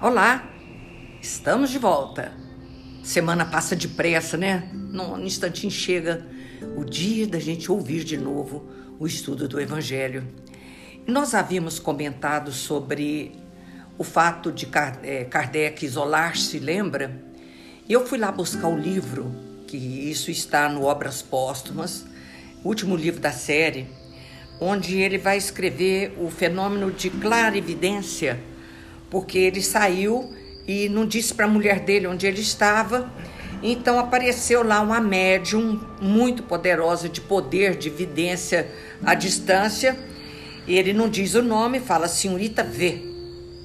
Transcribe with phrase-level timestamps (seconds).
[0.00, 0.48] Olá,
[1.20, 2.32] estamos de volta.
[3.02, 4.70] Semana passa depressa, né?
[4.72, 6.24] Num instantinho chega
[6.76, 10.24] o dia da gente ouvir de novo o estudo do Evangelho.
[11.04, 13.32] Nós havíamos comentado sobre
[13.98, 14.68] o fato de
[15.02, 17.20] é, Kardec isolar-se, lembra?
[17.88, 19.34] E eu fui lá buscar o livro,
[19.66, 22.06] que isso está no Obras Póstumas,
[22.62, 23.88] último livro da série,
[24.60, 28.40] onde ele vai escrever o fenômeno de clarividência,
[29.10, 30.32] porque ele saiu
[30.66, 33.10] e não disse para a mulher dele onde ele estava.
[33.62, 38.70] Então apareceu lá uma médium muito poderosa de poder de vidência
[39.04, 39.98] à distância.
[40.66, 43.02] Ele não diz o nome, fala senhorita V,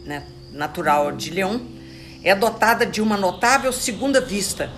[0.05, 0.23] né?
[0.51, 1.61] natural de Leão.
[2.23, 4.71] É dotada de uma notável segunda vista,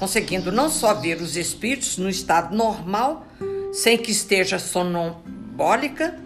[0.00, 3.26] conseguindo não só ver os espíritos no estado normal,
[3.72, 6.18] sem que esteja sonambólica,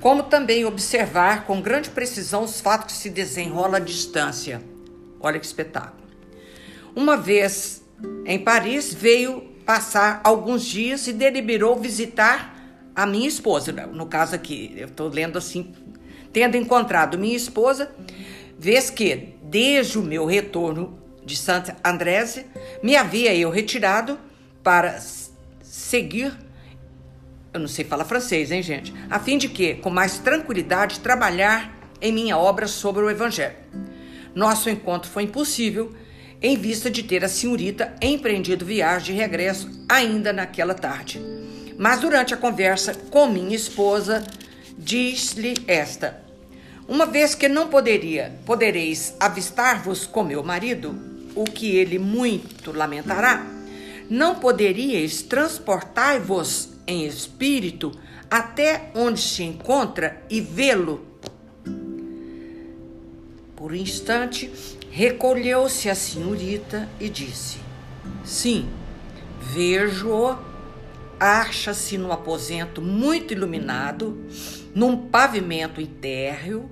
[0.00, 4.62] como também observar com grande precisão os fatos que se desenrolam à distância.
[5.20, 6.06] Olha que espetáculo.
[6.94, 7.82] Uma vez
[8.24, 12.54] em Paris, veio passar alguns dias e deliberou visitar
[12.94, 13.72] a minha esposa.
[13.72, 15.74] No caso aqui, eu estou lendo assim,
[16.32, 17.90] tendo encontrado minha esposa,
[18.58, 22.46] vez que, desde o meu retorno de Santa Andrese,
[22.82, 24.18] me havia eu retirado
[24.62, 24.98] para
[25.62, 26.32] seguir
[27.58, 28.94] eu não sei falar francês, hein, gente?
[29.10, 33.56] A fim de que, com mais tranquilidade, trabalhar em minha obra sobre o Evangelho.
[34.34, 35.92] Nosso encontro foi impossível
[36.40, 41.20] em vista de ter a senhorita empreendido viagem de regresso ainda naquela tarde.
[41.76, 44.24] Mas durante a conversa com minha esposa,
[44.76, 46.22] diz-lhe esta:
[46.86, 50.96] Uma vez que não poderia, podereis avistar-vos com meu marido,
[51.34, 53.44] o que ele muito lamentará,
[54.08, 57.92] não poderíeis transportar-vos em espírito
[58.30, 61.06] até onde se encontra e vê-lo.
[63.54, 64.50] Por um instante,
[64.90, 67.58] recolheu-se a senhorita e disse:
[68.24, 68.68] Sim,
[69.40, 70.48] vejo-o.
[71.20, 74.24] Acha-se no aposento muito iluminado,
[74.72, 76.70] num pavimento térreo.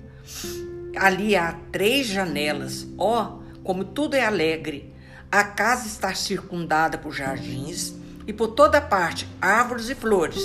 [0.96, 2.86] Ali há três janelas.
[2.96, 4.94] Ó, oh, como tudo é alegre!
[5.32, 7.95] A casa está circundada por jardins
[8.26, 10.42] e por toda parte árvores e flores.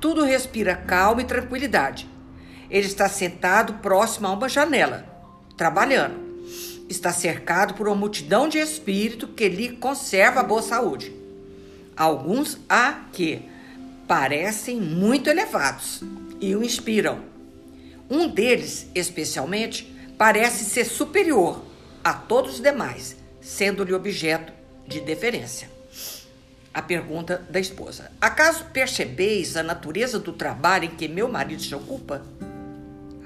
[0.00, 2.08] Tudo respira calma e tranquilidade.
[2.68, 5.06] Ele está sentado próximo a uma janela,
[5.56, 6.30] trabalhando.
[6.88, 11.14] Está cercado por uma multidão de espíritos que lhe conserva a boa saúde.
[11.96, 13.42] Alguns há que
[14.08, 16.02] parecem muito elevados
[16.40, 17.20] e o inspiram.
[18.08, 21.62] Um deles, especialmente, parece ser superior
[22.02, 24.52] a todos os demais, sendo-lhe objeto
[24.88, 25.79] de deferência
[26.72, 28.10] a pergunta da esposa.
[28.20, 32.22] Acaso percebeis a natureza do trabalho em que meu marido se ocupa?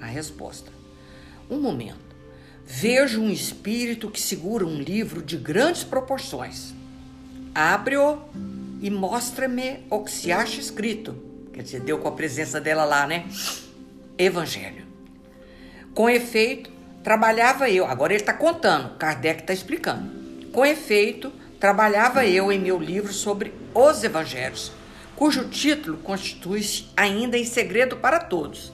[0.00, 0.72] A resposta.
[1.50, 2.04] Um momento.
[2.66, 6.74] Vejo um espírito que segura um livro de grandes proporções.
[7.54, 8.18] Abre-o
[8.80, 11.14] e mostra-me o que se acha escrito.
[11.52, 13.26] Quer dizer, deu com a presença dela lá, né?
[14.16, 14.84] Evangelho.
[15.94, 16.70] Com efeito,
[17.02, 17.86] trabalhava eu.
[17.86, 20.10] Agora ele está contando, Kardec está explicando.
[20.50, 21.30] Com efeito,
[21.64, 24.70] trabalhava eu em meu livro sobre os evangelhos,
[25.16, 28.70] cujo título constitui-se ainda em segredo para todos.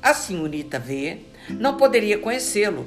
[0.00, 1.18] A senhorita V
[1.50, 2.86] não poderia conhecê-lo,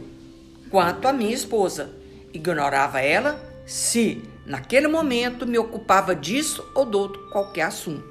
[0.69, 1.89] quanto a minha esposa.
[2.34, 8.06] Ignorava ela se, naquele momento, me ocupava disso ou do outro qualquer assunto.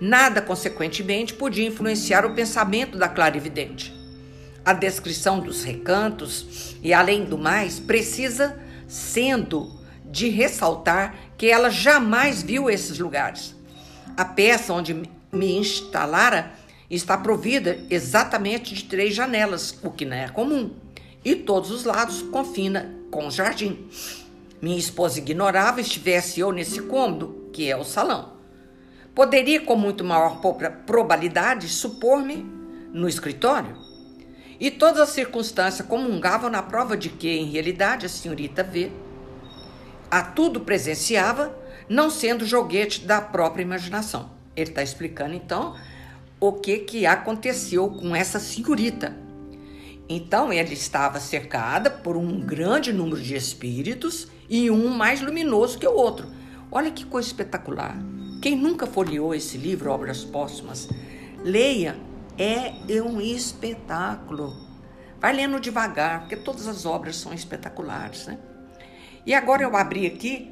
[0.00, 3.92] Nada, consequentemente, podia influenciar o pensamento da clarividente.
[4.64, 8.58] A descrição dos recantos e, além do mais, precisa
[8.88, 9.78] sendo
[10.10, 13.54] de ressaltar que ela jamais viu esses lugares.
[14.16, 16.52] A peça onde me instalara
[16.90, 20.72] está provida exatamente de três janelas, o que não é comum,
[21.24, 23.88] e todos os lados confina com o jardim.
[24.60, 28.32] Minha esposa ignorava estivesse eu nesse cômodo, que é o salão.
[29.14, 30.40] Poderia, com muito maior
[30.86, 32.44] probabilidade, supor-me
[32.92, 33.76] no escritório.
[34.58, 38.90] E todas as circunstâncias comungavam na prova de que, em realidade, a senhorita V
[40.10, 41.54] a tudo presenciava,
[41.88, 44.30] não sendo joguete da própria imaginação.
[44.56, 45.76] Ele está explicando então
[46.40, 49.16] o que, que aconteceu com essa senhorita.
[50.08, 55.86] Então ele estava cercada por um grande número de espíritos e um mais luminoso que
[55.86, 56.28] o outro.
[56.72, 57.96] Olha que coisa espetacular.
[58.42, 60.88] Quem nunca folheou esse livro, Obras Póstumas,
[61.44, 61.96] leia,
[62.38, 62.72] é
[63.02, 64.56] um espetáculo.
[65.20, 68.38] Vai lendo devagar, porque todas as obras são espetaculares, né?
[69.24, 70.50] E agora eu abri aqui,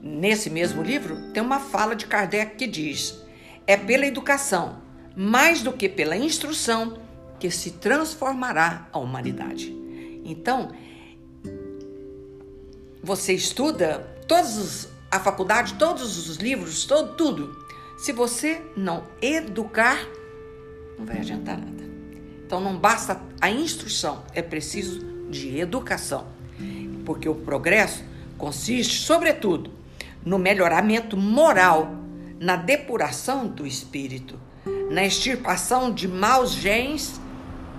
[0.00, 3.20] nesse mesmo livro, tem uma fala de Kardec que diz:
[3.66, 4.80] é pela educação,
[5.16, 6.98] mais do que pela instrução,
[7.38, 9.74] que se transformará a humanidade.
[10.24, 10.72] Então,
[13.02, 13.98] você estuda
[14.28, 17.56] todos os, a faculdade, todos os livros, todo, tudo.
[17.98, 19.98] Se você não educar,
[20.98, 21.84] não vai adiantar nada.
[22.46, 26.26] Então não basta a instrução, é preciso de educação.
[27.10, 28.04] Porque o progresso
[28.38, 29.72] consiste, sobretudo,
[30.24, 31.90] no melhoramento moral,
[32.38, 34.38] na depuração do espírito,
[34.88, 37.20] na extirpação de maus genes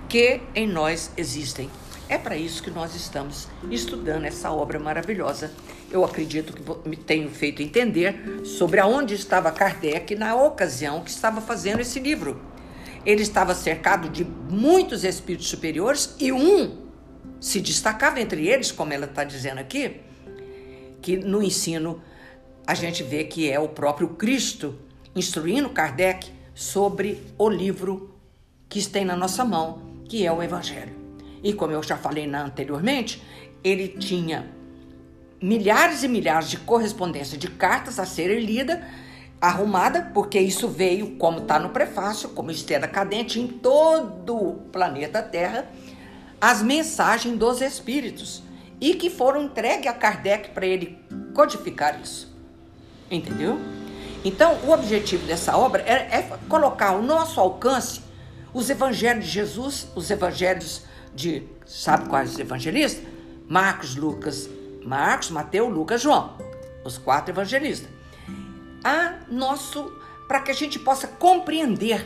[0.06, 1.70] que em nós existem.
[2.10, 5.50] É para isso que nós estamos estudando essa obra maravilhosa.
[5.90, 11.40] Eu acredito que me tenho feito entender sobre aonde estava Kardec na ocasião que estava
[11.40, 12.38] fazendo esse livro.
[13.06, 16.81] Ele estava cercado de muitos espíritos superiores e um
[17.42, 20.00] se destacava entre eles, como ela está dizendo aqui,
[21.02, 22.00] que no ensino
[22.64, 24.78] a gente vê que é o próprio Cristo
[25.12, 28.14] instruindo Kardec sobre o livro
[28.68, 30.94] que tem na nossa mão, que é o Evangelho.
[31.42, 33.20] E como eu já falei anteriormente,
[33.64, 34.48] ele tinha
[35.42, 38.78] milhares e milhares de correspondência de cartas a serem lidas,
[39.40, 45.20] arrumada, porque isso veio, como está no prefácio, como estera cadente em todo o planeta
[45.20, 45.68] Terra,
[46.42, 48.42] as mensagens dos espíritos
[48.80, 50.98] e que foram entregues a Kardec para ele
[51.32, 52.36] codificar isso.
[53.08, 53.60] Entendeu?
[54.24, 58.02] Então, o objetivo dessa obra é, é colocar ao nosso alcance
[58.52, 60.82] os evangelhos de Jesus, os evangelhos
[61.14, 63.06] de, sabe quais evangelistas?
[63.48, 64.50] Marcos, Lucas,
[64.84, 66.36] Marcos, Mateus, Lucas, João,
[66.84, 67.88] os quatro evangelistas.
[68.82, 69.92] A nosso,
[70.26, 72.04] para que a gente possa compreender,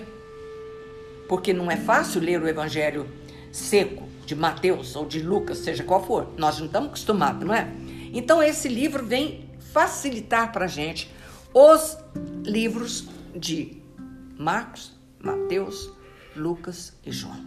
[1.27, 3.09] porque não é fácil ler o evangelho
[3.51, 6.35] seco de Mateus ou de Lucas, seja qual for.
[6.37, 7.73] Nós não estamos acostumados, não é?
[8.13, 11.11] Então esse livro vem facilitar para a gente
[11.55, 11.97] os
[12.45, 13.81] livros de
[14.39, 14.93] Marcos,
[15.23, 15.91] Mateus,
[16.35, 17.45] Lucas e João.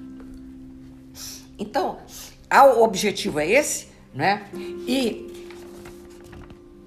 [1.58, 2.00] Então,
[2.78, 4.50] o objetivo é esse, né?
[4.88, 5.28] E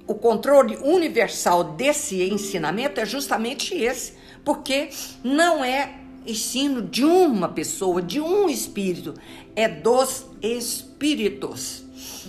[0.07, 4.89] o controle universal desse ensinamento é justamente esse, porque
[5.23, 9.15] não é ensino de uma pessoa, de um espírito,
[9.55, 11.85] é dos espíritos.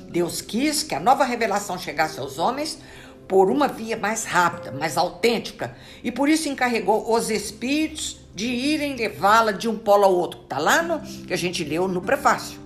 [0.10, 2.80] Deus quis que a nova revelação chegasse aos homens
[3.28, 8.96] por uma via mais rápida, mais autêntica, e por isso encarregou os espíritos de irem
[8.96, 10.42] levá-la de um polo ao outro.
[10.42, 12.60] Está lá no que a gente leu no prefácio.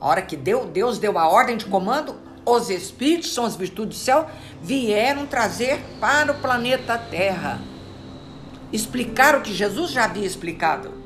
[0.00, 2.16] A hora que deu, Deus deu a ordem de comando,
[2.46, 4.30] os espíritos, são as virtudes do céu,
[4.62, 7.60] vieram trazer para o planeta Terra.
[8.72, 10.97] Explicar o que Jesus já havia explicado.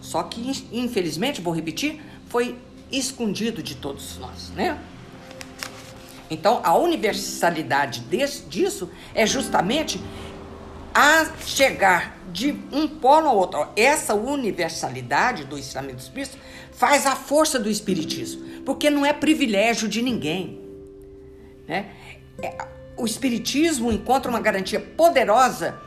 [0.00, 2.56] Só que, infelizmente, vou repetir, foi
[2.90, 4.78] escondido de todos nós, né?
[6.30, 10.00] Então, a universalidade desse, disso é justamente
[10.94, 13.66] a chegar de um polo ao outro.
[13.76, 16.36] Essa universalidade do ensinamento espírita
[16.72, 20.60] faz a força do espiritismo, porque não é privilégio de ninguém.
[21.66, 21.90] Né?
[22.42, 22.66] É,
[22.96, 25.78] o espiritismo encontra uma garantia poderosa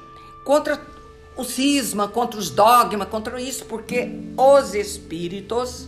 [0.44, 0.78] contra
[1.36, 5.88] o cisma, contra os dogmas, contra isso, porque os espíritos,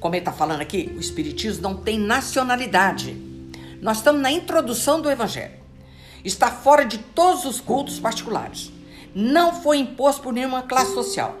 [0.00, 3.16] como ele está falando aqui, o espiritismo não tem nacionalidade.
[3.80, 5.66] Nós estamos na introdução do evangelho
[6.26, 8.72] está fora de todos os cultos particulares.
[9.14, 11.36] Não foi imposto por nenhuma classe social,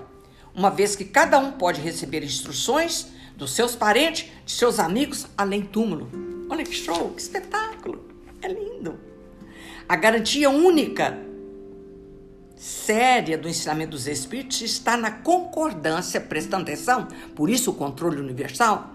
[0.54, 5.62] uma vez que cada um pode receber instruções dos seus parentes, de seus amigos, além
[5.62, 6.08] túmulo.
[6.48, 8.06] Olha que show, que espetáculo!
[8.40, 8.98] É lindo.
[9.88, 11.18] A garantia única,
[12.56, 18.94] séria do ensinamento dos Espíritos está na concordância, prestando atenção, por isso o controle universal.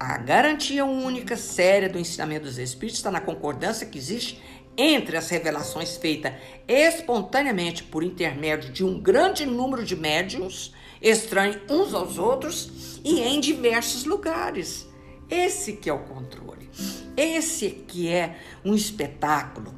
[0.00, 4.42] A garantia única, séria do ensinamento dos Espíritos está na concordância que existe
[4.76, 6.32] entre as revelações feitas
[6.68, 13.40] espontaneamente por intermédio de um grande número de médiums, estranhos uns aos outros e em
[13.40, 14.86] diversos lugares.
[15.28, 16.70] Esse que é o controle.
[17.16, 19.74] Esse que é um espetáculo.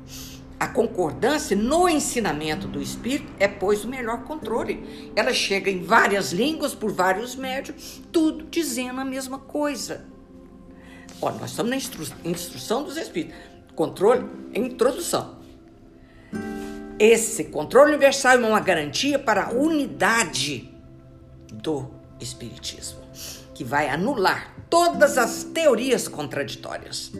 [0.60, 5.10] A concordância no ensinamento do Espírito é, pois, o melhor controle.
[5.16, 10.04] Ela chega em várias línguas, por vários médios, tudo dizendo a mesma coisa.
[11.22, 13.50] Olha, nós estamos na instru instrução dos Espíritos
[13.80, 15.36] controle introdução.
[16.98, 20.70] Esse controle universal é uma garantia para a unidade
[21.50, 21.88] do
[22.20, 23.00] Espiritismo,
[23.54, 27.10] que vai anular todas as teorias contraditórias.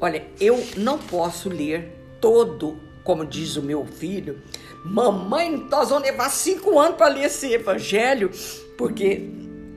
[0.00, 4.40] Olha, eu não posso ler todo, como diz o meu filho,
[4.84, 8.30] mamãe, nós vamos levar cinco anos para ler esse evangelho,
[8.78, 9.28] porque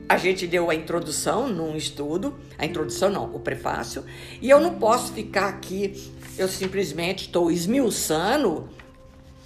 [0.08, 4.04] a gente deu a introdução num estudo, a introdução não, o prefácio,
[4.40, 8.68] e eu não posso ficar aqui, eu simplesmente estou esmiuçando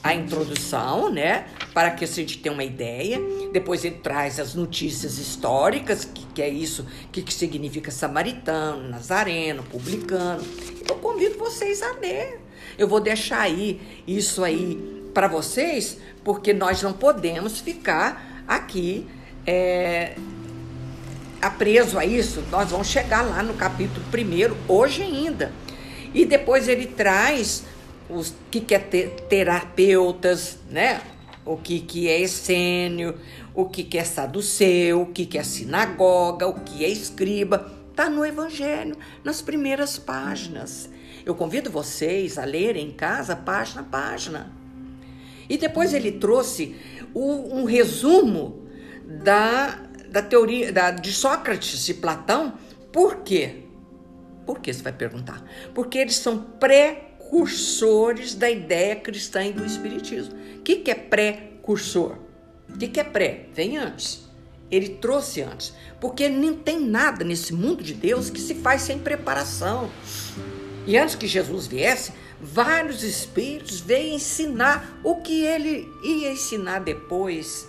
[0.03, 1.47] a introdução, né?
[1.75, 3.21] Para que a gente tenha uma ideia.
[3.53, 9.63] Depois ele traz as notícias históricas, que, que é isso, que, que significa samaritano, nazareno,
[9.63, 10.43] publicano.
[10.81, 12.50] Então convido vocês a ler.
[12.81, 19.07] Eu vou deixar aí isso aí para vocês, porque nós não podemos ficar aqui
[19.47, 20.15] é,
[21.59, 22.43] preso a isso.
[22.51, 25.53] Nós vamos chegar lá no capítulo primeiro, hoje ainda.
[26.15, 27.65] E depois ele traz
[28.09, 31.03] os que, que é ter, terapeutas, né?
[31.45, 33.15] O que, que é essênio,
[33.55, 37.71] o que, que é saduceu, o que, que é sinagoga, o que é escriba.
[37.91, 40.89] Está no Evangelho, nas primeiras páginas.
[41.31, 44.53] Eu convido vocês a lerem em casa, página a página.
[45.49, 46.75] E depois ele trouxe
[47.15, 48.67] um resumo
[49.23, 49.79] da,
[50.11, 52.55] da teoria da, de Sócrates e Platão.
[52.93, 53.63] Por quê?
[54.45, 55.41] Por que você vai perguntar?
[55.73, 60.35] Porque eles são precursores da ideia cristã e do espiritismo.
[60.57, 62.19] O que, que é precursor?
[62.69, 63.47] O que, que é pré?
[63.55, 64.29] Vem antes.
[64.69, 65.73] Ele trouxe antes.
[66.01, 69.89] Porque não tem nada nesse mundo de Deus que se faz sem preparação.
[70.91, 77.69] E antes que Jesus viesse, vários espíritos veio ensinar o que ele ia ensinar depois,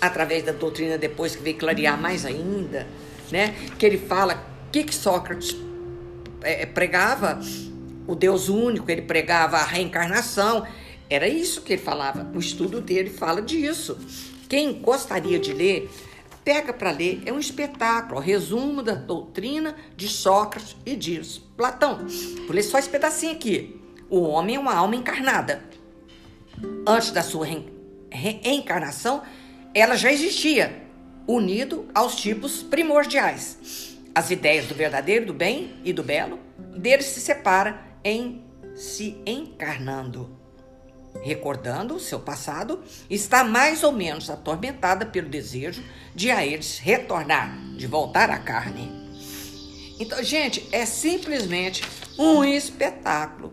[0.00, 2.86] através da doutrina depois que veio clarear mais ainda,
[3.30, 3.54] né?
[3.78, 5.54] Que ele fala que, que Sócrates
[6.40, 7.38] é, é, pregava,
[8.06, 10.66] o Deus único, ele pregava a reencarnação,
[11.10, 12.26] era isso que ele falava.
[12.34, 13.98] O estudo dele fala disso.
[14.48, 15.90] Quem gostaria de ler,
[16.46, 17.24] pega para ler.
[17.26, 22.06] É um espetáculo, resumo da doutrina de Sócrates e diz Platão.
[22.46, 23.82] Vou ler só esse pedacinho aqui.
[24.08, 25.64] O homem é uma alma encarnada.
[26.86, 27.48] Antes da sua
[28.08, 29.24] reencarnação,
[29.74, 30.84] ela já existia,
[31.26, 33.98] unido aos tipos primordiais.
[34.14, 36.38] As ideias do verdadeiro, do bem e do belo,
[36.78, 38.44] dele se separa em
[38.76, 40.45] se encarnando.
[41.26, 45.82] Recordando o seu passado, está mais ou menos atormentada pelo desejo
[46.14, 48.92] de a eles retornar, de voltar à carne.
[49.98, 51.82] Então, gente, é simplesmente
[52.16, 53.52] um espetáculo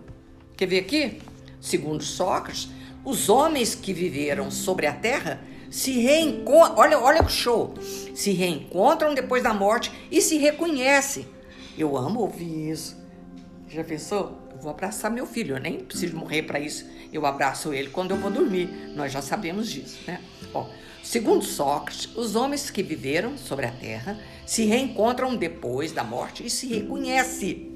[0.55, 1.19] Quer ver aqui?
[1.59, 2.69] Segundo Sócrates,
[3.03, 7.73] os homens que viveram sobre a terra se reencontram, olha, olha o show,
[8.13, 11.25] se reencontram depois da morte e se reconhecem.
[11.75, 12.95] Eu amo ouvir isso.
[13.67, 14.42] Já pensou?
[14.63, 16.85] Vou abraçar meu filho, eu nem preciso morrer para isso.
[17.11, 18.69] Eu abraço ele quando eu vou dormir.
[18.95, 20.21] Nós já sabemos disso, né?
[20.53, 20.71] Bom,
[21.03, 26.49] segundo Sócrates, os homens que viveram sobre a terra se reencontram depois da morte e
[26.49, 27.73] se reconhecem.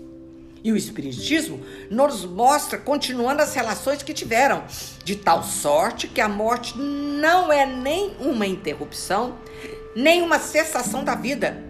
[0.63, 1.59] E o Espiritismo
[1.91, 4.63] nos mostra continuando as relações que tiveram,
[5.03, 9.37] de tal sorte que a morte não é nem uma interrupção,
[9.93, 11.61] nem uma cessação da vida,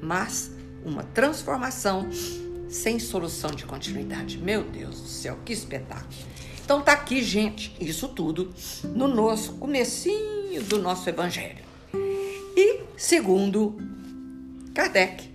[0.00, 0.50] mas
[0.84, 2.10] uma transformação
[2.72, 4.38] sem solução de continuidade.
[4.38, 6.08] Meu Deus do céu, que espetáculo!
[6.64, 8.52] Então tá aqui, gente, isso tudo
[8.94, 11.62] no nosso comecinho do nosso evangelho.
[12.56, 13.76] E segundo
[14.72, 15.30] Kardec,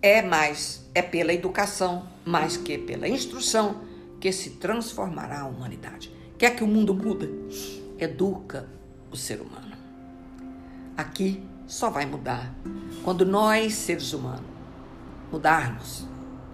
[0.00, 3.82] é mais é pela educação, mais que pela instrução,
[4.20, 6.12] que se transformará a humanidade.
[6.36, 7.30] Quer que o mundo muda?
[7.98, 8.68] Educa
[9.10, 9.76] o ser humano.
[10.96, 12.52] Aqui só vai mudar
[13.04, 14.44] quando nós, seres humanos,
[15.30, 16.06] mudarmos,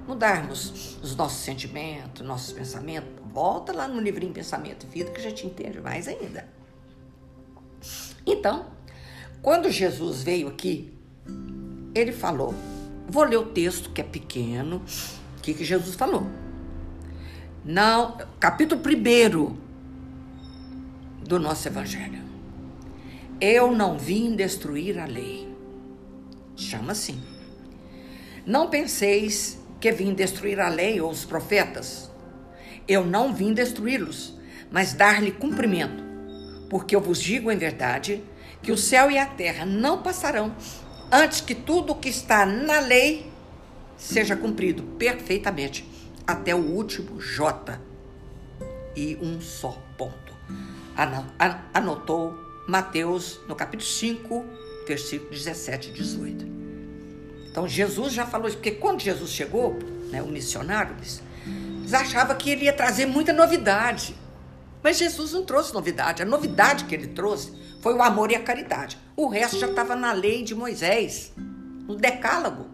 [0.08, 3.10] mudarmos os nossos sentimentos, nossos pensamentos.
[3.32, 6.48] Volta lá no livrinho Pensamento e Vida que já te entende mais ainda.
[8.26, 8.66] Então,
[9.40, 10.92] quando Jesus veio aqui,
[11.94, 12.54] ele falou
[13.10, 14.82] Vou ler o texto que é pequeno.
[15.38, 16.26] O que, que Jesus falou?
[17.64, 19.56] Não, capítulo 1
[21.24, 22.22] do nosso Evangelho.
[23.40, 25.48] Eu não vim destruir a lei.
[26.54, 27.18] Chama assim.
[28.44, 32.11] Não penseis que vim destruir a lei ou os profetas.
[32.87, 34.37] Eu não vim destruí-los,
[34.70, 36.02] mas dar-lhe cumprimento.
[36.68, 38.23] Porque eu vos digo em verdade
[38.62, 40.54] que o céu e a terra não passarão
[41.11, 43.30] antes que tudo o que está na lei
[43.97, 45.88] seja cumprido perfeitamente,
[46.26, 47.80] até o último J.
[48.94, 50.35] E um só ponto.
[51.73, 54.44] Anotou Mateus no capítulo 5,
[54.87, 56.57] versículo 17 e 18.
[57.50, 59.78] Então Jesus já falou isso, porque quando Jesus chegou,
[60.11, 61.23] né, o missionário, eles,
[61.93, 64.14] achavam que ele ia trazer muita novidade.
[64.83, 66.23] Mas Jesus não trouxe novidade.
[66.23, 68.99] A novidade que ele trouxe foi o amor e a caridade.
[69.17, 72.67] O resto já estava na lei de Moisés, no decálogo.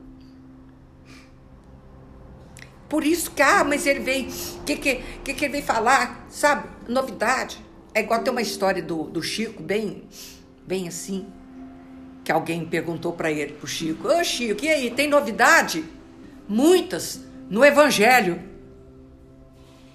[2.88, 6.26] Por isso que, ah, mas ele veio, o que, que, que, que ele veio falar,
[6.28, 6.69] sabe?
[6.88, 7.64] Novidade.
[7.95, 10.04] É igual tem uma história do, do Chico, bem,
[10.66, 11.26] bem assim,
[12.25, 15.85] que alguém perguntou para ele, pro Chico, ô Chico, e aí, tem novidade?
[16.49, 18.40] Muitas, no Evangelho.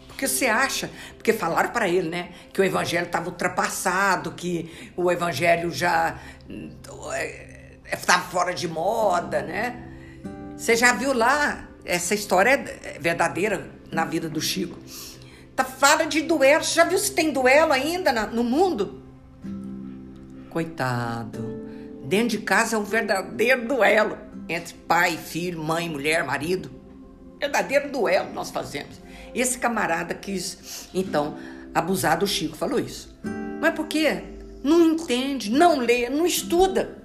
[0.07, 5.09] Porque você acha, porque falaram para ele, né, que o evangelho estava ultrapassado, que o
[5.09, 6.19] evangelho já
[7.89, 9.81] estava é, fora de moda, né?
[10.57, 14.77] Você já viu lá, essa história é verdadeira na vida do Chico.
[15.55, 19.01] Tá, fala de duelo, você já viu se tem duelo ainda na, no mundo?
[20.49, 21.58] Coitado.
[22.09, 24.17] Dentro de casa é um verdadeiro duelo
[24.49, 26.71] entre pai, filho, mãe, mulher, marido.
[27.39, 28.99] Verdadeiro duelo nós fazemos.
[29.31, 31.37] Esse camarada quis, então,
[31.71, 33.15] abusar do Chico, falou isso.
[33.61, 34.23] Mas por quê?
[34.63, 36.97] Não entende, não lê, não estuda.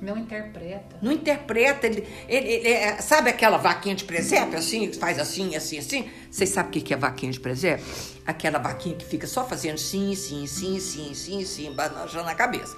[0.00, 0.96] Não interpreta.
[1.00, 1.86] Não interpreta.
[1.86, 6.10] Ele, ele, ele é, sabe aquela vaquinha de presépio, assim, faz assim, assim, assim?
[6.28, 7.86] Vocês sabem o que é vaquinha de presépio?
[8.26, 11.76] Aquela vaquinha que fica só fazendo sim, sim, sim, sim, sim, sim,
[12.08, 12.76] já na cabeça.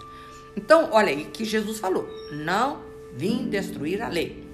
[0.56, 2.82] Então, olha aí que Jesus falou: não
[3.16, 4.44] vim destruir a lei,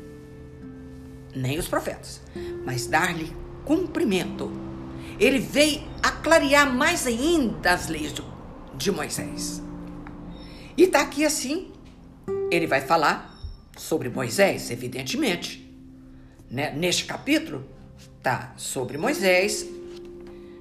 [1.34, 2.20] nem os profetas,
[2.64, 3.32] mas dar-lhe
[3.64, 4.50] cumprimento.
[5.18, 8.22] Ele veio a clarear mais ainda as leis de,
[8.74, 9.62] de Moisés.
[10.76, 11.70] E está aqui assim,
[12.50, 13.38] ele vai falar
[13.76, 15.70] sobre Moisés, evidentemente.
[16.50, 16.72] Né?
[16.72, 17.64] Neste capítulo,
[18.22, 19.66] tá sobre Moisés,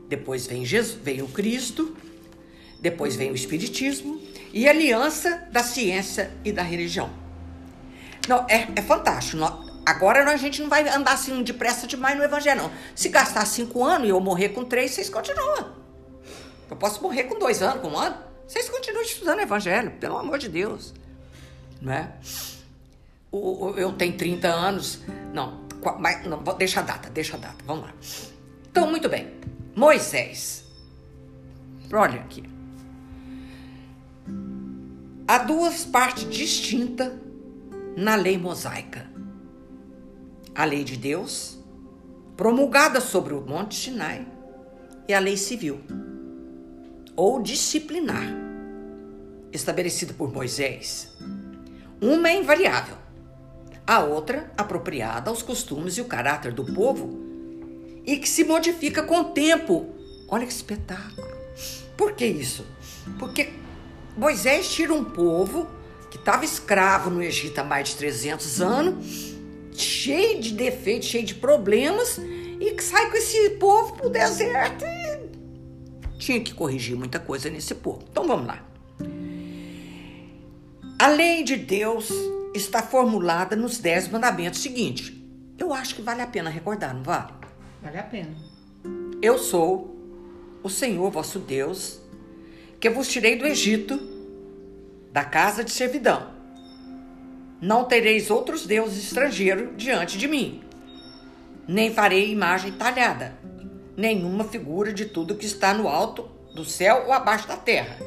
[0.07, 1.95] depois vem Jesus, vem o Cristo,
[2.81, 4.21] depois vem o Espiritismo,
[4.53, 7.09] e aliança da ciência e da religião.
[8.27, 9.37] Não, é, é fantástico.
[9.85, 12.71] Agora a gente não vai andar assim depressa demais no evangelho, não.
[12.95, 15.73] Se gastar cinco anos e eu morrer com três, vocês continuam.
[16.69, 18.15] Eu posso morrer com dois anos, com um ano.
[18.47, 20.93] Vocês continuam estudando o evangelho, pelo amor de Deus.
[21.81, 22.11] Não é?
[23.31, 24.99] O, eu tenho 30 anos.
[25.33, 25.67] Não,
[25.99, 27.55] mas, não, deixa a data, deixa a data.
[27.65, 27.93] Vamos lá.
[28.69, 29.33] Então, muito bem.
[29.75, 30.65] Moisés.
[31.91, 32.43] Olha aqui.
[35.29, 37.13] Há duas partes distintas
[37.95, 39.07] na lei mosaica:
[40.55, 41.59] a lei de Deus,
[42.35, 44.25] promulgada sobre o Monte Sinai,
[45.07, 45.81] e a lei civil,
[47.15, 48.25] ou disciplinar,
[49.53, 51.15] estabelecida por Moisés.
[52.01, 52.97] Uma é invariável,
[53.85, 57.19] a outra apropriada aos costumes e o caráter do povo
[58.03, 59.93] e que se modifica com o tempo.
[60.27, 61.27] Olha que espetáculo!
[61.95, 62.65] Por que isso?
[63.19, 63.53] Porque
[64.19, 65.65] Moisés tira um povo
[66.11, 69.33] que estava escravo no Egito há mais de 300 anos,
[69.71, 72.19] cheio de defeitos, cheio de problemas,
[72.59, 74.83] e que sai com esse povo para o deserto.
[74.83, 78.03] E tinha que corrigir muita coisa nesse povo.
[78.11, 78.61] Então vamos lá.
[80.99, 82.09] A lei de Deus
[82.53, 85.13] está formulada nos Dez Mandamentos seguintes.
[85.57, 87.31] Eu acho que vale a pena recordar, não vale?
[87.81, 88.35] Vale a pena.
[89.21, 89.95] Eu sou
[90.61, 91.98] o Senhor vosso Deus,
[92.79, 93.99] que vos tirei do Egito,
[95.11, 96.31] da casa de servidão.
[97.61, 100.63] Não tereis outros deuses estrangeiros diante de mim,
[101.67, 103.37] nem farei imagem talhada,
[103.97, 107.97] nenhuma figura de tudo que está no alto do céu ou abaixo da terra,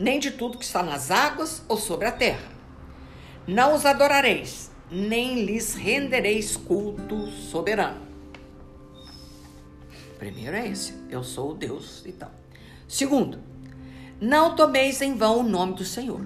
[0.00, 2.50] nem de tudo que está nas águas ou sobre a terra.
[3.46, 8.04] Não os adorareis, nem lhes rendereis culto soberano.
[10.18, 12.32] Primeiro é esse, eu sou o Deus e tal.
[12.88, 13.38] Segundo,
[14.20, 16.20] não tomeis em vão o nome do Senhor.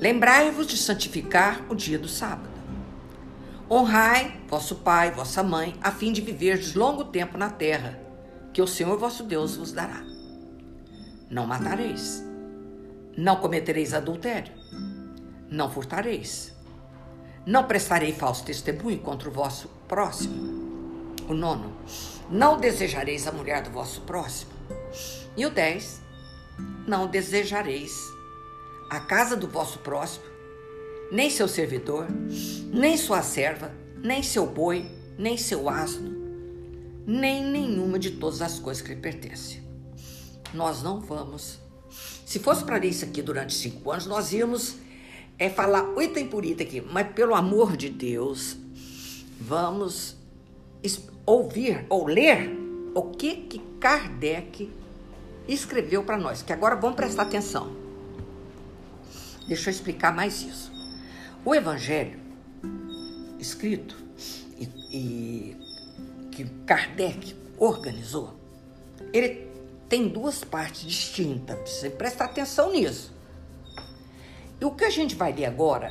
[0.00, 2.48] Lembrai-vos de santificar o dia do sábado.
[3.70, 7.98] Honrai vosso pai, vossa mãe, a fim de viverdes longo tempo na terra,
[8.52, 10.02] que o Senhor vosso Deus vos dará.
[11.30, 12.24] Não matareis.
[13.16, 14.52] Não cometereis adultério.
[15.50, 16.52] Não furtareis.
[17.44, 21.14] Não prestarei falso testemunho contra o vosso próximo.
[21.28, 21.72] O nono.
[22.30, 24.57] Não desejareis a mulher do vosso próximo.
[25.36, 26.00] E o 10:
[26.86, 27.92] Não desejareis
[28.90, 30.24] a casa do vosso próximo,
[31.12, 32.06] nem seu servidor,
[32.72, 33.72] nem sua serva,
[34.02, 34.86] nem seu boi,
[35.18, 36.10] nem seu asno,
[37.06, 39.62] nem nenhuma de todas as coisas que lhe pertencem.
[40.54, 41.58] Nós não vamos.
[42.24, 44.76] Se fosse para ler isso aqui durante cinco anos, nós íamos
[45.38, 48.56] é, falar oito por item aqui, mas pelo amor de Deus,
[49.40, 50.16] vamos
[51.26, 52.50] ouvir ou ler
[52.94, 54.70] o que que Kardec
[55.48, 57.74] escreveu para nós, que agora vamos prestar atenção.
[59.46, 60.70] Deixa eu explicar mais isso.
[61.44, 62.20] O Evangelho,
[63.38, 63.96] escrito
[64.58, 65.56] e, e
[66.30, 68.34] que Kardec organizou,
[69.12, 69.48] ele
[69.88, 71.58] tem duas partes distintas.
[71.70, 73.12] Você prestar atenção nisso.
[74.60, 75.90] E o que a gente vai ler agora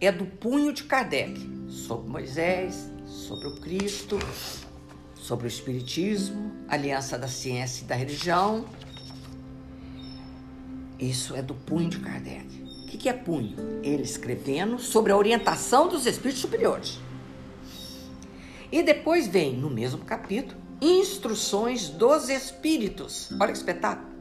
[0.00, 1.34] é do punho de Kardec
[1.68, 4.18] sobre Moisés, sobre o Cristo,
[5.24, 8.64] sobre o Espiritismo, aliança da ciência e da religião
[10.98, 12.46] isso é do punho de Kardec.
[12.62, 13.56] O que é punho?
[13.82, 16.98] Ele escrevendo sobre a orientação dos espíritos superiores.
[18.70, 23.30] E depois vem, no mesmo capítulo, instruções dos espíritos.
[23.32, 24.14] Olha que espetáculo.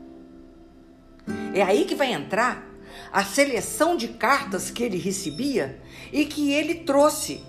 [1.54, 2.68] É aí que vai entrar
[3.12, 5.80] a seleção de cartas que ele recebia
[6.12, 7.44] e que ele trouxe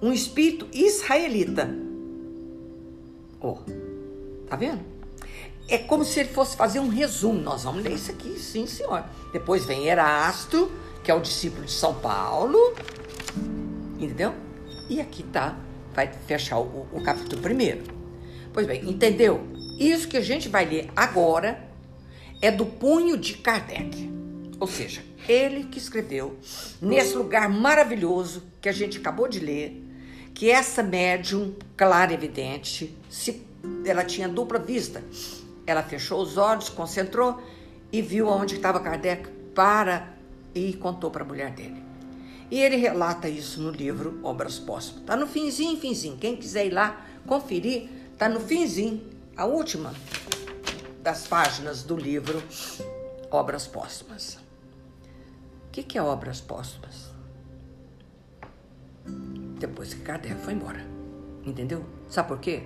[0.00, 1.91] um espírito israelita.
[3.42, 3.56] Ó,
[4.48, 4.80] tá vendo?
[5.68, 7.40] É como se ele fosse fazer um resumo.
[7.40, 9.04] Nós vamos ler isso aqui, sim, senhor.
[9.32, 10.70] Depois vem Erasto,
[11.02, 12.58] que é o discípulo de São Paulo.
[13.98, 14.34] Entendeu?
[14.88, 15.56] E aqui tá,
[15.94, 17.82] vai fechar o, o capítulo primeiro.
[18.52, 19.40] Pois bem, entendeu?
[19.78, 21.68] Isso que a gente vai ler agora
[22.40, 24.10] é do punho de Kardec.
[24.60, 26.36] Ou seja, ele que escreveu
[26.80, 29.82] nesse lugar maravilhoso que a gente acabou de ler,
[30.34, 33.46] que essa médium clara evidente, se
[33.84, 35.02] ela tinha dupla vista,
[35.66, 37.40] ela fechou os olhos, concentrou
[37.92, 40.14] e viu onde estava Kardec para
[40.54, 41.82] e contou para a mulher dele.
[42.50, 45.00] E ele relata isso no livro Obras Póstumas.
[45.00, 46.16] Está no finzinho, finzinho.
[46.18, 49.02] Quem quiser ir lá conferir, está no finzinho,
[49.36, 49.94] a última
[51.02, 52.42] das páginas do livro
[53.30, 54.38] Obras Póstumas.
[55.66, 57.10] O que, que é Obras Póstumas?
[59.66, 60.84] Depois que Kardec foi embora.
[61.46, 61.84] Entendeu?
[62.08, 62.64] Sabe por quê?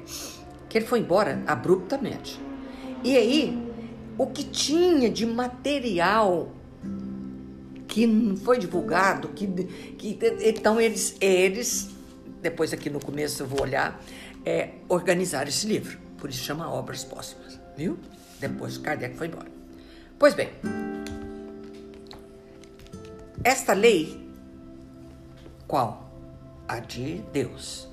[0.68, 2.40] Que ele foi embora abruptamente.
[3.04, 3.70] E aí,
[4.16, 6.52] o que tinha de material
[7.86, 11.90] que não foi divulgado, que, que então eles, eles,
[12.40, 14.02] depois aqui no começo eu vou olhar,
[14.44, 15.98] é, organizaram esse livro.
[16.16, 17.98] Por isso chama Obras Póstumas, viu?
[18.40, 19.48] Depois Kardec foi embora.
[20.18, 20.48] Pois bem,
[23.44, 24.18] esta lei,
[25.68, 26.05] qual?
[26.68, 27.88] A de Deus.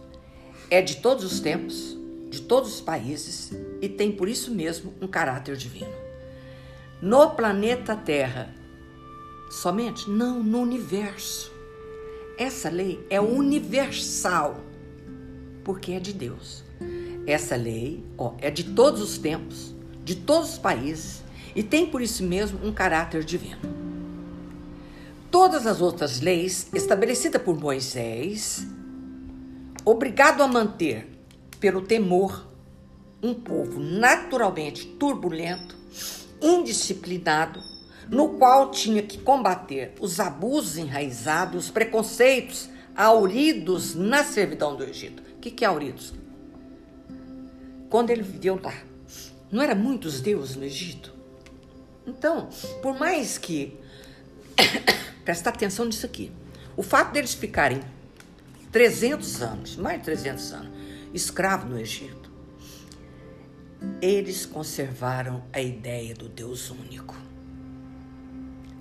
[0.70, 1.96] É de todos os tempos,
[2.30, 5.94] de todos os países e tem por isso mesmo um caráter divino.
[7.00, 8.54] No planeta Terra,
[9.52, 10.10] somente?
[10.10, 11.52] Não, no universo.
[12.38, 14.60] Essa lei é universal,
[15.64, 16.64] porque é de Deus.
[17.28, 21.24] Essa lei ó, é de todos os tempos, de todos os países
[21.56, 23.62] e tem por isso mesmo um caráter divino.
[25.34, 28.68] Todas as outras leis estabelecidas por Moisés,
[29.84, 31.10] obrigado a manter
[31.60, 32.48] pelo temor
[33.20, 35.76] um povo naturalmente turbulento,
[36.40, 37.60] indisciplinado,
[38.12, 45.24] no qual tinha que combater os abusos enraizados, os preconceitos auridos na servidão do Egito.
[45.36, 46.14] O que, que é auridos?
[47.90, 48.76] Quando ele viveu lá,
[49.52, 51.12] não eram muitos deuses no Egito?
[52.06, 52.50] Então,
[52.84, 53.82] por mais que.
[55.24, 56.32] Presta atenção nisso aqui.
[56.76, 57.82] O fato deles ficarem
[58.72, 60.72] 300 anos, mais de 300 anos,
[61.14, 62.32] escravos no Egito,
[64.02, 67.16] eles conservaram a ideia do Deus único.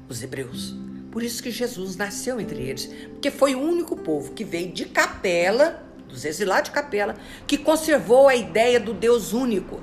[0.08, 0.74] Os hebreus.
[1.10, 4.86] Por isso que Jesus nasceu entre eles, porque foi o único povo que veio de
[4.86, 7.14] Capela, dos exilados de Capela,
[7.46, 9.82] que conservou a ideia do Deus único.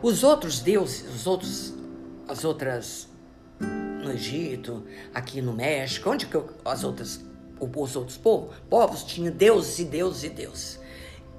[0.00, 1.74] Os outros deuses, os outros,
[2.26, 3.09] as outras
[4.10, 4.82] no Egito,
[5.14, 7.24] aqui no México, onde que as outras,
[7.58, 10.80] os outros povos, povos tinham deuses e deuses e deuses.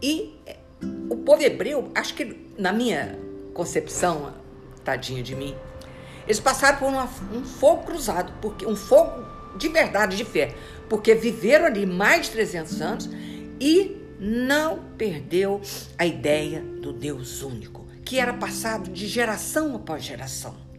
[0.01, 0.39] E
[1.09, 3.19] o povo hebreu, acho que na minha
[3.53, 4.33] concepção,
[4.83, 5.55] tadinha de mim,
[6.25, 9.25] eles passaram por uma, um fogo cruzado, porque um fogo
[9.57, 10.55] de verdade, de fé,
[10.87, 13.09] porque viveram ali mais de 300 anos
[13.59, 15.61] e não perdeu
[15.97, 20.70] a ideia do Deus único, que era passado de geração após geração.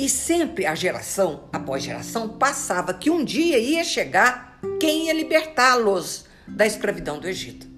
[0.00, 6.24] E sempre a geração após geração passava que um dia ia chegar quem ia libertá-los
[6.48, 7.70] da escravidão do Egito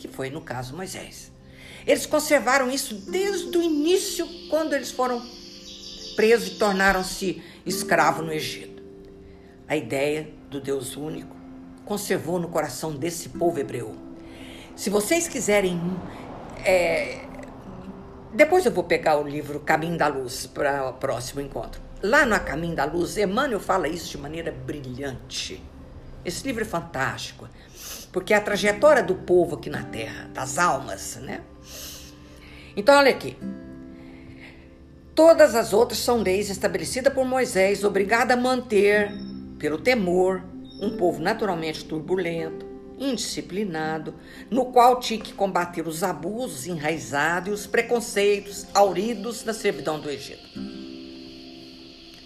[0.00, 1.30] que foi no caso Moisés.
[1.86, 5.22] Eles conservaram isso desde o início, quando eles foram
[6.16, 8.82] presos e tornaram-se escravos no Egito.
[9.68, 11.36] A ideia do Deus único
[11.84, 13.94] conservou no coração desse povo hebreu.
[14.74, 15.78] Se vocês quiserem.
[16.64, 17.29] É,
[18.32, 21.80] depois eu vou pegar o livro Caminho da Luz para o próximo encontro.
[22.02, 25.62] Lá no Caminho da Luz, Emmanuel fala isso de maneira brilhante.
[26.24, 27.48] Esse livro é fantástico
[28.12, 31.40] porque é a trajetória do povo aqui na Terra, das almas, né?
[32.76, 33.36] Então, olha aqui.
[35.14, 39.12] Todas as outras são leis estabelecidas por Moisés, obrigada a manter,
[39.58, 40.42] pelo temor,
[40.80, 42.66] um povo naturalmente turbulento,
[43.00, 44.14] indisciplinado,
[44.50, 50.10] no qual tinha que combater os abusos enraizados e os preconceitos auridos na servidão do
[50.10, 50.46] Egito.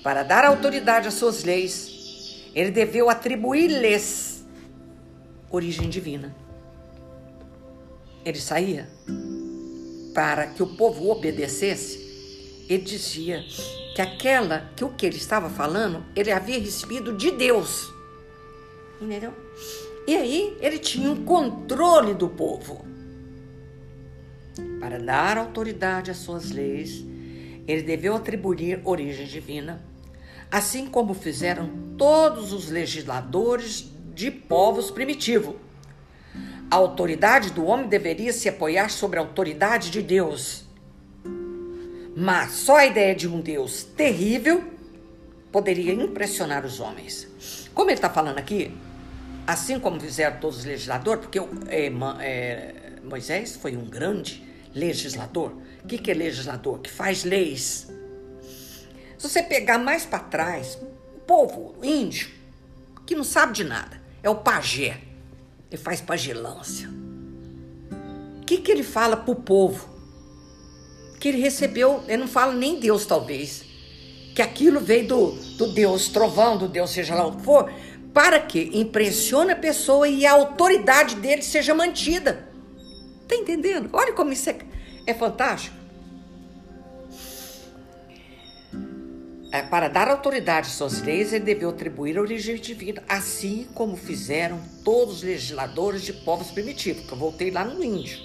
[0.03, 4.45] Para dar autoridade às suas leis, ele deveu atribuir-lhes
[5.51, 6.35] origem divina.
[8.25, 8.89] Ele saía
[10.15, 12.03] para que o povo obedecesse.
[12.69, 13.45] Ele dizia
[13.95, 17.93] que aquela que o que ele estava falando, ele havia recebido de Deus.
[19.01, 19.33] Entendeu?
[20.07, 22.85] E aí ele tinha um controle do povo.
[24.79, 27.05] Para dar autoridade às suas leis,
[27.67, 29.83] ele deveu atribuir origem divina,
[30.51, 35.57] assim como fizeram todos os legisladores de povos primitivos.
[36.71, 40.65] A autoridade do homem deveria se apoiar sobre a autoridade de Deus.
[42.17, 44.65] Mas só a ideia de um Deus terrível
[45.51, 47.29] poderia impressionar os homens.
[47.73, 48.73] Como ele está falando aqui,
[49.47, 54.43] assim como fizeram todos os legisladores, porque é, é, Moisés foi um grande
[54.75, 55.53] legislador.
[55.83, 56.81] O que, que é legislador?
[56.81, 57.89] Que faz leis.
[59.19, 60.79] Se você pegar mais para trás,
[61.15, 62.29] o povo índio,
[63.07, 65.01] que não sabe de nada, é o pajé.
[65.71, 66.89] Ele faz pagelância.
[68.41, 69.89] O que, que ele fala para o povo?
[71.19, 73.65] Que ele recebeu, ele não fala nem Deus, talvez.
[74.35, 77.73] Que aquilo veio do, do Deus trovão, do Deus seja lá o que for,
[78.15, 82.49] para que impressione a pessoa e a autoridade dele seja mantida.
[83.27, 83.91] Tá entendendo?
[83.93, 84.57] Olha como isso é,
[85.05, 85.77] é fantástico.
[89.51, 93.97] É, para dar autoridade às suas leis, ele deveu atribuir a origem divina, assim como
[93.97, 98.19] fizeram todos os legisladores de povos primitivos, que eu voltei lá no índio.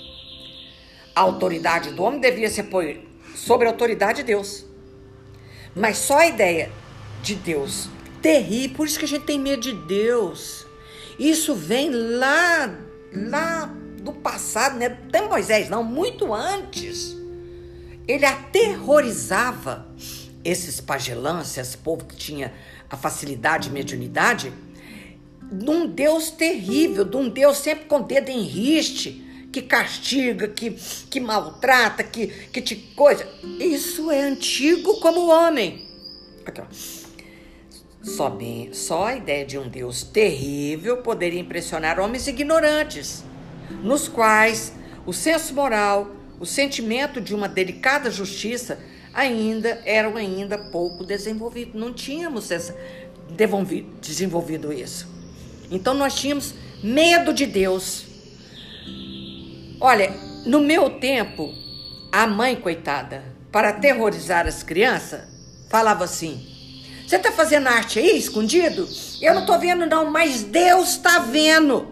[1.15, 2.97] A autoridade do homem devia se apoiar
[3.35, 4.65] sobre a autoridade de Deus.
[5.75, 6.71] Mas só a ideia
[7.21, 7.89] de Deus
[8.21, 10.65] terrível, por isso que a gente tem medo de Deus.
[11.17, 12.77] Isso vem lá,
[13.13, 13.65] lá
[14.01, 14.89] do passado, né?
[15.11, 17.15] Tem Moisés, não, muito antes.
[18.07, 19.87] Ele aterrorizava
[20.43, 22.53] esses pagelãs, esse povo que tinha
[22.89, 24.53] a facilidade de mediunidade,
[25.51, 30.71] de um Deus terrível, de um Deus sempre com dedo em riste, que castiga, que,
[31.09, 33.27] que maltrata, que, que te coisa.
[33.59, 35.87] Isso é antigo como o homem.
[36.45, 36.98] Aqui, ó.
[38.15, 43.23] Só, bem, só a ideia de um Deus terrível poderia impressionar homens ignorantes,
[43.83, 44.73] nos quais
[45.05, 48.79] o senso moral, o sentimento de uma delicada justiça
[49.13, 51.79] ainda eram ainda pouco desenvolvidos.
[51.79, 52.75] Não tínhamos essa,
[54.01, 55.07] desenvolvido isso.
[55.69, 58.05] Então nós tínhamos medo de Deus.
[59.79, 60.11] Olha,
[60.45, 61.53] no meu tempo,
[62.11, 65.21] a mãe, coitada, para aterrorizar as crianças,
[65.69, 66.58] falava assim:
[67.09, 68.87] Você está fazendo arte aí, escondido?
[69.19, 71.87] Eu não estou vendo, não, mas Deus está vendo.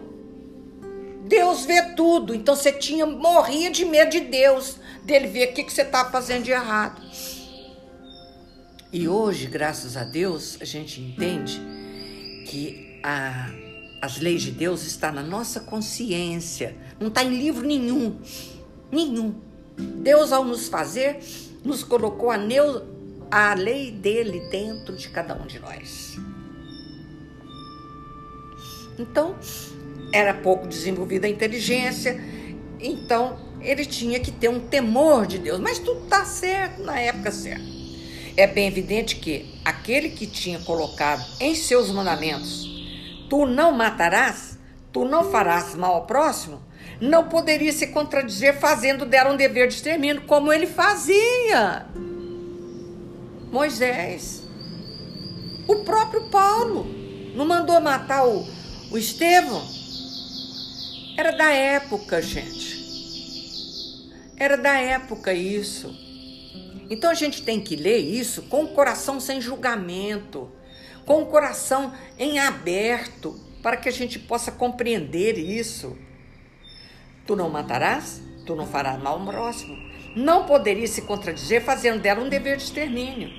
[1.26, 2.32] Deus vê tudo.
[2.32, 6.08] Então você tinha, morria de medo de Deus, dele ver o que, que você está
[6.08, 7.02] fazendo de errado.
[8.92, 11.60] E hoje, graças a Deus, a gente entende
[12.46, 13.50] que a,
[14.00, 18.20] as leis de Deus estão na nossa consciência, não está em livro nenhum,
[18.88, 19.34] nenhum.
[19.76, 21.18] Deus, ao nos fazer,
[21.64, 22.38] nos colocou a,
[23.30, 26.16] a lei dele dentro de cada um de nós.
[28.98, 29.36] Então,
[30.12, 32.20] era pouco desenvolvida a inteligência,
[32.80, 37.30] então ele tinha que ter um temor de Deus, mas tudo está certo na época
[37.30, 37.78] certa
[38.38, 42.68] é bem evidente que aquele que tinha colocado em seus mandamentos,
[43.28, 44.56] tu não matarás,
[44.92, 46.62] tu não farás mal ao próximo,
[47.00, 51.84] não poderia se contradizer fazendo dela um dever de extermínio, como ele fazia.
[53.50, 54.42] Moisés,
[55.66, 56.86] o próprio Paulo,
[57.34, 58.46] não mandou matar o,
[58.90, 59.62] o Estevão?
[61.16, 62.78] Era da época, gente.
[64.36, 65.92] Era da época isso.
[66.90, 70.50] Então a gente tem que ler isso com o coração sem julgamento,
[71.04, 75.96] com o coração em aberto, para que a gente possa compreender isso.
[77.26, 79.87] Tu não matarás, tu não farás mal ao próximo.
[80.14, 83.30] Não poderia se contradizer fazendo dela um dever de extermínio.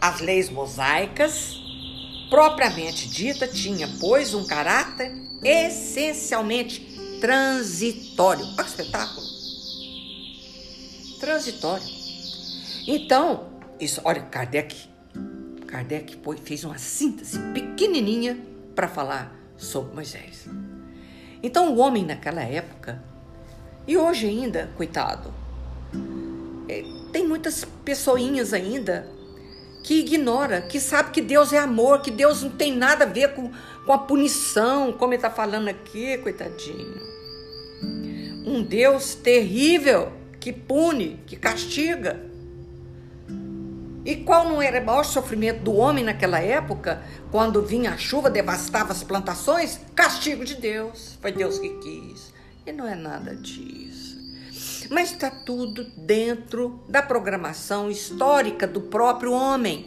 [0.00, 1.60] As leis mosaicas,
[2.30, 5.12] propriamente dita, tinha, pois, um caráter
[5.42, 6.80] essencialmente
[7.20, 8.44] transitório.
[8.44, 9.26] Olha que espetáculo!
[11.18, 11.84] Transitório.
[12.86, 14.88] Então, isso, olha, Kardec,
[15.66, 18.38] Kardec fez uma síntese pequenininha
[18.74, 20.48] para falar sobre Moisés.
[21.42, 23.02] Então, o homem naquela época,
[23.86, 25.32] e hoje ainda, coitado,
[27.12, 29.08] tem muitas pessoinhas ainda
[29.82, 33.34] que ignora, que sabe que Deus é amor, que Deus não tem nada a ver
[33.34, 33.50] com,
[33.86, 37.00] com a punição, como ele está falando aqui, coitadinho.
[38.46, 42.28] Um Deus terrível que pune, que castiga.
[44.04, 48.30] E qual não era o maior sofrimento do homem naquela época, quando vinha a chuva,
[48.30, 49.78] devastava as plantações?
[49.94, 51.18] Castigo de Deus.
[51.20, 52.32] Foi Deus que quis.
[52.66, 53.89] E não é nada disso.
[54.90, 59.86] Mas está tudo dentro da programação histórica do próprio homem.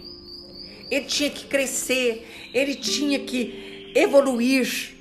[0.89, 4.95] Ele tinha que crescer, ele tinha que evoluir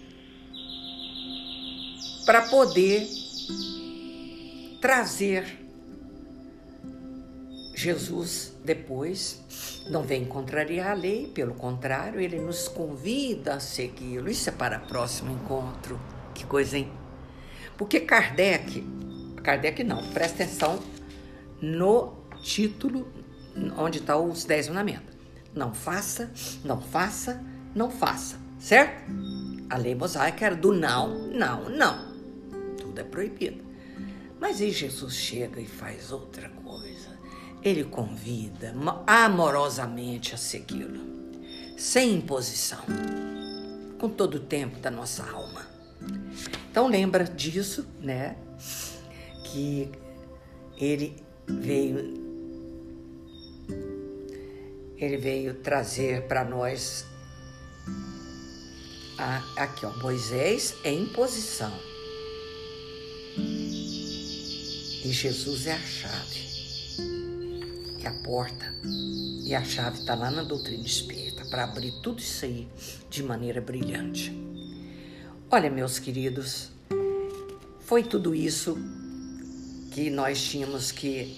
[2.26, 3.06] para poder
[4.80, 5.62] trazer
[7.74, 9.42] Jesus depois
[9.90, 14.30] não vem contrariar a lei, pelo contrário, ele nos convida a segui-lo.
[14.30, 16.00] Isso é para o próximo encontro.
[16.34, 16.88] Que coisa, hein?
[17.76, 18.84] Porque Kardec,
[19.42, 20.80] Kardec não, presta atenção
[21.60, 23.12] no título
[23.76, 25.14] onde está os Dez Mandamentos.
[25.54, 26.30] Não faça,
[26.64, 27.42] não faça,
[27.74, 29.04] não faça, certo?
[29.68, 32.12] A lei mosaica era do não, não, não.
[32.78, 33.62] Tudo é proibido.
[34.40, 37.10] Mas aí Jesus chega e faz outra coisa.
[37.62, 38.74] Ele convida
[39.06, 41.00] amorosamente a segui-lo,
[41.76, 42.80] sem imposição,
[43.98, 45.64] com todo o tempo da nossa alma.
[46.70, 48.36] Então lembra disso, né?
[49.52, 49.90] Que
[50.78, 51.14] ele
[51.46, 52.22] veio
[54.96, 57.04] ele veio trazer para nós
[59.18, 61.72] a, aqui, ó, Moisés é imposição.
[63.36, 66.52] E Jesus é a chave.
[68.02, 68.64] É a porta.
[69.44, 72.68] E a chave está lá na doutrina espírita para abrir tudo isso aí
[73.10, 74.32] de maneira brilhante.
[75.50, 76.70] Olha, meus queridos,
[77.80, 78.78] foi tudo isso
[79.92, 81.36] que nós tínhamos que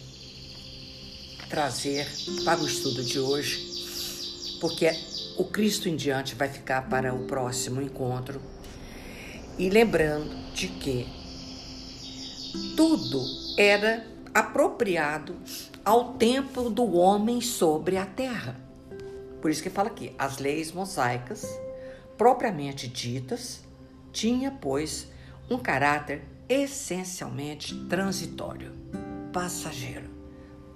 [1.48, 2.06] trazer
[2.44, 4.90] para o estudo de hoje, porque
[5.36, 8.40] o Cristo em diante vai ficar para o próximo encontro.
[9.58, 11.06] E lembrando de que
[12.76, 13.24] tudo
[13.58, 15.36] era apropriado
[15.84, 18.60] ao tempo do homem sobre a terra.
[19.42, 21.44] Por isso que fala aqui, as leis mosaicas,
[22.16, 23.62] propriamente ditas,
[24.12, 25.08] tinha, pois,
[25.50, 28.72] um caráter essencialmente transitório,
[29.32, 30.14] passageiro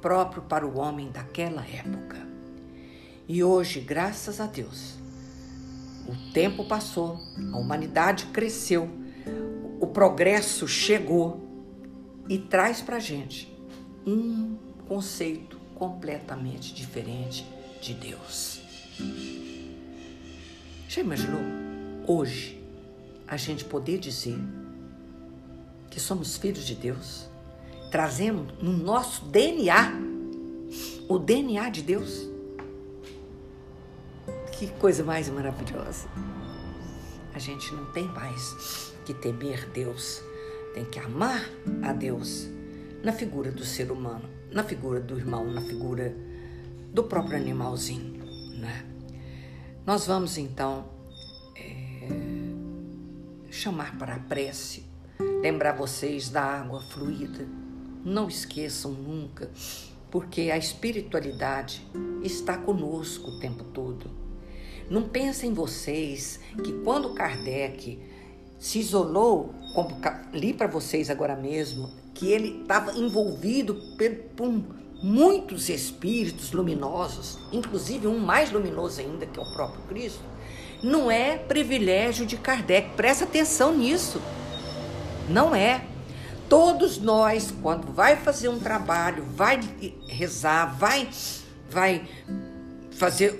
[0.00, 2.16] próprio para o homem daquela época.
[3.26, 4.94] E hoje, graças a Deus,
[6.06, 7.18] o tempo passou,
[7.52, 8.88] a humanidade cresceu,
[9.80, 11.46] o progresso chegou
[12.28, 13.54] e traz para a gente
[14.06, 17.46] um conceito completamente diferente
[17.80, 18.62] de Deus.
[20.88, 21.42] Já imaginou
[22.06, 22.58] hoje
[23.26, 24.38] a gente poder dizer
[25.90, 27.28] que somos filhos de Deus?
[27.90, 29.92] trazendo no nosso DNA
[31.08, 32.28] o DNA de Deus.
[34.52, 36.08] Que coisa mais maravilhosa.
[37.32, 40.22] A gente não tem mais que temer Deus,
[40.74, 41.48] tem que amar
[41.82, 42.48] a Deus
[43.02, 46.14] na figura do ser humano, na figura do irmão, na figura
[46.92, 48.24] do próprio animalzinho.
[48.58, 48.84] Né?
[49.86, 50.90] Nós vamos então
[51.56, 52.08] é,
[53.50, 54.84] chamar para a prece,
[55.42, 57.46] lembrar vocês da água fluida
[58.04, 59.50] não esqueçam nunca,
[60.10, 61.86] porque a espiritualidade
[62.22, 64.10] está conosco o tempo todo.
[64.88, 67.98] Não pensem vocês que quando Kardec
[68.58, 70.00] se isolou, como
[70.32, 73.76] li para vocês agora mesmo, que ele estava envolvido
[74.34, 74.50] por
[75.02, 80.22] muitos espíritos luminosos, inclusive um mais luminoso ainda, que é o próprio Cristo,
[80.82, 82.90] não é privilégio de Kardec.
[82.96, 84.20] Presta atenção nisso.
[85.28, 85.84] Não é.
[86.48, 89.60] Todos nós, quando vai fazer um trabalho, vai
[90.08, 91.08] rezar, vai,
[91.68, 92.08] vai
[92.92, 93.32] fazer.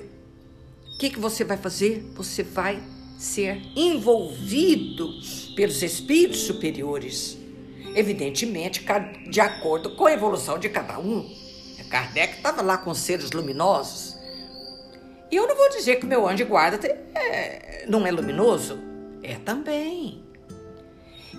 [0.94, 2.04] O que, que você vai fazer?
[2.14, 2.82] Você vai
[3.18, 5.08] ser envolvido
[5.56, 7.38] pelos espíritos superiores.
[7.94, 8.84] Evidentemente,
[9.30, 11.28] de acordo com a evolução de cada um.
[11.88, 14.16] Kardec estava lá com seres luminosos.
[15.30, 18.78] E eu não vou dizer que o meu anjo guarda é, não é luminoso.
[19.22, 20.27] É também.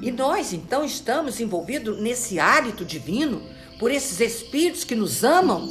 [0.02, 3.42] E nós, então, estamos envolvidos nesse hálito divino
[3.78, 5.70] por esses espíritos que nos amam.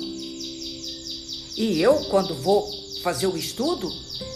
[1.57, 2.69] E eu, quando vou
[3.03, 3.91] fazer o estudo,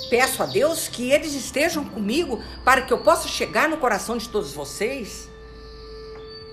[0.09, 4.28] peço a Deus que eles estejam comigo para que eu possa chegar no coração de
[4.28, 5.28] todos vocês.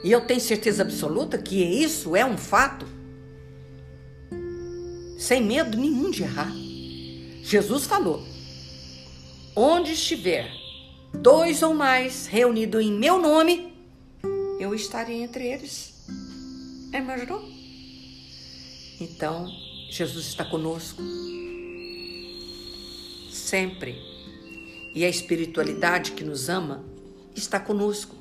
[0.03, 2.85] E eu tenho certeza absoluta que isso é um fato.
[5.17, 6.51] Sem medo nenhum de errar.
[7.43, 8.23] Jesus falou:
[9.55, 10.58] onde estiver
[11.13, 13.73] dois ou mais reunidos em meu nome,
[14.59, 15.93] eu estarei entre eles.
[16.91, 17.43] É, imaginou?
[18.99, 19.47] Então,
[19.89, 21.01] Jesus está conosco
[23.31, 24.01] sempre.
[24.93, 26.83] E a espiritualidade que nos ama
[27.35, 28.15] está conosco.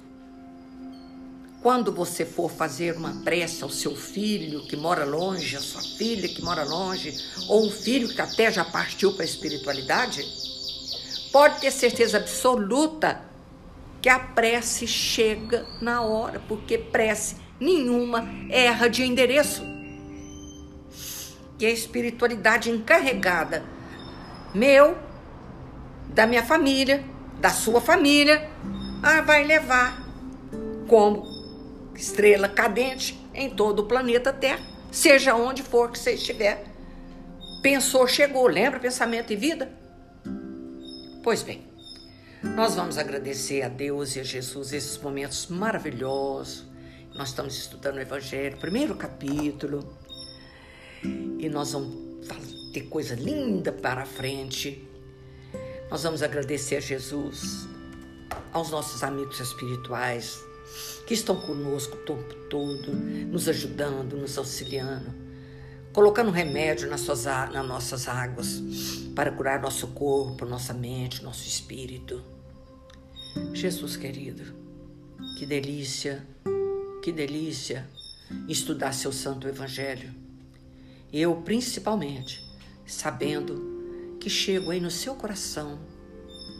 [1.60, 6.28] Quando você for fazer uma prece ao seu filho que mora longe, a sua filha
[6.28, 7.12] que mora longe,
[7.48, 10.24] ou um filho que até já partiu para a espiritualidade,
[11.32, 13.22] pode ter certeza absoluta
[14.00, 19.62] que a prece chega na hora, porque prece nenhuma erra de endereço.
[21.58, 23.64] E a espiritualidade encarregada,
[24.54, 24.96] meu,
[26.08, 27.04] da minha família,
[27.40, 28.48] da sua família,
[29.02, 30.06] ah, vai levar
[30.86, 31.26] como
[31.94, 34.60] estrela cadente em todo o planeta Terra,
[34.90, 36.64] seja onde for que você estiver.
[37.62, 39.77] Pensou, chegou, lembra pensamento e vida?
[41.28, 41.62] Pois bem,
[42.42, 46.64] nós vamos agradecer a Deus e a Jesus esses momentos maravilhosos.
[47.14, 49.94] Nós estamos estudando o Evangelho, primeiro capítulo,
[51.38, 52.26] e nós vamos
[52.72, 54.88] ter coisa linda para a frente.
[55.90, 57.68] Nós vamos agradecer a Jesus,
[58.50, 60.42] aos nossos amigos espirituais
[61.06, 65.12] que estão conosco o tempo todo, nos ajudando, nos auxiliando,
[65.98, 68.62] colocando remédio nas, suas, nas nossas águas
[69.16, 72.22] para curar nosso corpo, nossa mente, nosso espírito.
[73.52, 74.44] Jesus querido,
[75.36, 76.24] que delícia,
[77.02, 77.84] que delícia
[78.48, 80.14] estudar seu santo evangelho.
[81.12, 82.48] Eu, principalmente,
[82.86, 85.80] sabendo que chego aí no seu coração,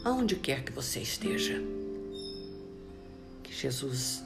[0.03, 1.63] aonde quer que você esteja.
[3.41, 4.21] Que Jesus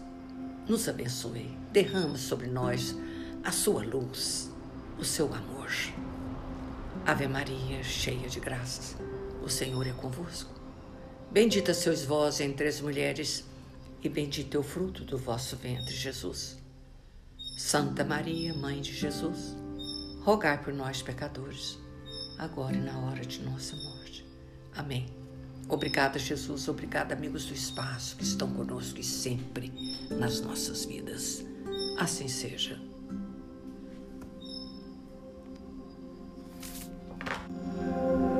[0.68, 2.97] nos abençoe, derrama sobre nós
[3.43, 4.51] a sua luz,
[4.97, 5.71] o seu amor.
[7.05, 8.95] Ave Maria, cheia de graças,
[9.43, 10.51] o Senhor é convosco.
[11.31, 13.45] Bendita sois vós entre as mulheres,
[14.01, 16.57] e bendito é o fruto do vosso ventre, Jesus.
[17.57, 19.55] Santa Maria, Mãe de Jesus,
[20.21, 21.77] rogai por nós, pecadores,
[22.37, 24.25] agora e na hora de nossa morte.
[24.75, 25.07] Amém.
[25.67, 26.67] Obrigada, Jesus.
[26.67, 29.71] Obrigada, amigos do espaço que estão conosco e sempre
[30.09, 31.43] nas nossas vidas.
[31.97, 32.92] Assim seja.
[37.26, 37.38] Thank
[38.21, 38.32] you.